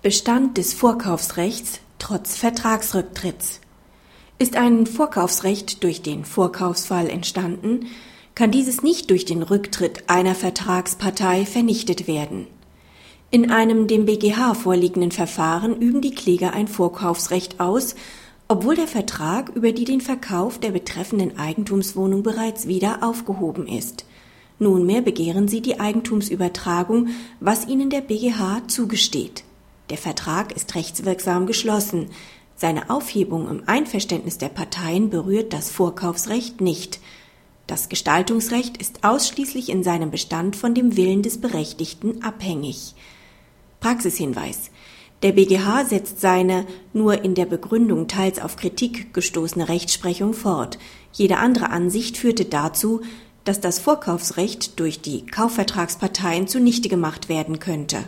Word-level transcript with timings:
Bestand 0.00 0.58
des 0.58 0.74
Vorkaufsrechts 0.74 1.80
trotz 1.98 2.36
Vertragsrücktritts. 2.36 3.58
Ist 4.38 4.54
ein 4.54 4.86
Vorkaufsrecht 4.86 5.82
durch 5.82 6.02
den 6.02 6.24
Vorkaufsfall 6.24 7.10
entstanden, 7.10 7.86
kann 8.36 8.52
dieses 8.52 8.84
nicht 8.84 9.10
durch 9.10 9.24
den 9.24 9.42
Rücktritt 9.42 10.08
einer 10.08 10.36
Vertragspartei 10.36 11.44
vernichtet 11.46 12.06
werden. 12.06 12.46
In 13.32 13.50
einem 13.50 13.88
dem 13.88 14.06
BGH 14.06 14.54
vorliegenden 14.54 15.10
Verfahren 15.10 15.74
üben 15.80 16.00
die 16.00 16.14
Kläger 16.14 16.52
ein 16.52 16.68
Vorkaufsrecht 16.68 17.58
aus, 17.58 17.96
obwohl 18.46 18.76
der 18.76 18.86
Vertrag 18.86 19.48
über 19.48 19.72
die 19.72 19.84
den 19.84 20.00
Verkauf 20.00 20.60
der 20.60 20.70
betreffenden 20.70 21.40
Eigentumswohnung 21.40 22.22
bereits 22.22 22.68
wieder 22.68 23.02
aufgehoben 23.02 23.66
ist. 23.66 24.04
Nunmehr 24.60 25.02
begehren 25.02 25.48
sie 25.48 25.60
die 25.60 25.80
Eigentumsübertragung, 25.80 27.08
was 27.40 27.66
ihnen 27.66 27.90
der 27.90 28.02
BGH 28.02 28.68
zugesteht. 28.68 29.42
Der 29.90 29.98
Vertrag 29.98 30.52
ist 30.52 30.74
rechtswirksam 30.74 31.46
geschlossen. 31.46 32.10
Seine 32.56 32.90
Aufhebung 32.90 33.48
im 33.48 33.62
Einverständnis 33.66 34.36
der 34.36 34.48
Parteien 34.48 35.08
berührt 35.10 35.52
das 35.52 35.70
Vorkaufsrecht 35.70 36.60
nicht. 36.60 37.00
Das 37.66 37.88
Gestaltungsrecht 37.88 38.76
ist 38.76 39.04
ausschließlich 39.04 39.70
in 39.70 39.82
seinem 39.82 40.10
Bestand 40.10 40.56
von 40.56 40.74
dem 40.74 40.96
Willen 40.96 41.22
des 41.22 41.40
Berechtigten 41.40 42.22
abhängig. 42.22 42.94
Praxishinweis. 43.80 44.70
Der 45.22 45.32
BGH 45.32 45.86
setzt 45.86 46.20
seine 46.20 46.66
nur 46.92 47.24
in 47.24 47.34
der 47.34 47.46
Begründung 47.46 48.08
teils 48.08 48.38
auf 48.38 48.56
Kritik 48.56 49.12
gestoßene 49.14 49.68
Rechtsprechung 49.68 50.32
fort. 50.32 50.78
Jede 51.12 51.38
andere 51.38 51.70
Ansicht 51.70 52.16
führte 52.16 52.44
dazu, 52.44 53.00
dass 53.44 53.60
das 53.60 53.78
Vorkaufsrecht 53.78 54.78
durch 54.78 55.00
die 55.00 55.26
Kaufvertragsparteien 55.26 56.46
zunichte 56.46 56.88
gemacht 56.88 57.28
werden 57.28 57.58
könnte 57.58 58.04